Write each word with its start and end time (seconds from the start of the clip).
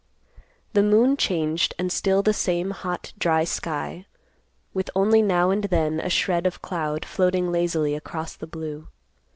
The 0.73 0.81
moon 0.81 1.15
changed 1.15 1.75
and 1.77 1.91
still 1.91 2.23
the 2.23 2.33
same 2.33 2.71
hot 2.71 3.13
dry 3.19 3.43
sky, 3.43 4.07
with 4.73 4.89
only 4.95 5.21
now 5.21 5.51
and 5.51 5.65
then 5.65 5.99
a 5.99 6.09
shred 6.09 6.47
of 6.47 6.59
cloud 6.59 7.05
floating 7.05 7.51
lazily 7.51 7.93
across 7.93 8.35
the 8.35 8.47
blue. 8.47 8.87